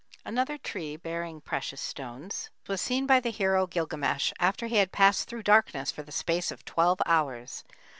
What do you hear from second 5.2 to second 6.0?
through darkness